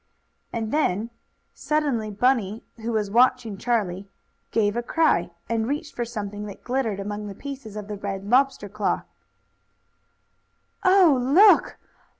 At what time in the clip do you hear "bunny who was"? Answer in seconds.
2.09-3.11